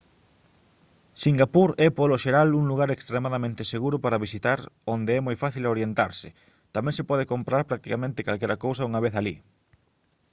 [1.23, 4.59] singapur é polo xeral un lugar extremadamente seguro para visitar
[4.95, 6.27] onde é moi fácil orientarse
[6.75, 9.35] tamén se pode comprar practicamente calquera cousa unha vez alí